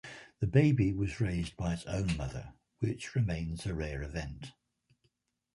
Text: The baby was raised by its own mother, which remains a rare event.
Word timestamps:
The 0.39 0.47
baby 0.47 0.93
was 0.93 1.21
raised 1.21 1.55
by 1.55 1.73
its 1.73 1.85
own 1.85 2.17
mother, 2.17 2.55
which 2.79 3.13
remains 3.13 3.67
a 3.67 3.75
rare 3.75 4.01
event. 4.01 4.51